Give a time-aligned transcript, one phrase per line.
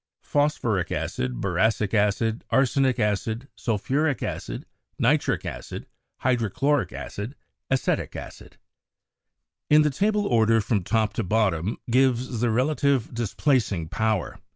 [0.23, 4.65] Phosphoric acid Boracic acid Arsenic acid Sulphuric acid
[4.97, 5.85] Nitric acid
[6.21, 7.35] Hydrochloric acid
[7.69, 8.57] Acetic acid
[9.69, 14.39] In the table the order from top to bottom gives the rela tive displacing power.